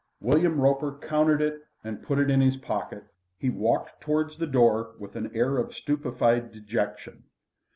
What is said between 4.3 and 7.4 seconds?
the door with an air of stupefied dejection.